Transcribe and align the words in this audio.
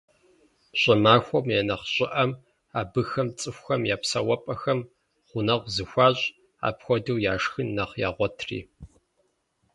ЩӀымахуэм 0.79 1.45
я 1.59 1.61
нэхъ 1.67 1.87
щӀыӀэм 1.93 2.31
абыхэм 2.79 3.27
цӀыхухэм 3.39 3.81
я 3.93 3.97
псэупӀэхэм 4.01 4.79
гъунэгъу 5.27 5.71
зыхуащӀ, 5.75 6.33
апхуэдэу 6.67 7.21
яшхын 7.33 7.67
нэхъ 7.75 7.95
ягъуэтри. 8.07 8.59